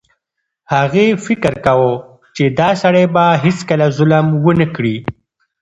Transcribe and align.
هغې 0.73 1.07
فکر 1.25 1.53
کاوه 1.65 1.93
چې 2.35 2.43
دا 2.59 2.69
سړی 2.83 3.05
به 3.13 3.25
هیڅکله 3.43 3.85
ظلم 3.97 4.25
ونه 4.45 4.67
کړي. 4.75 4.95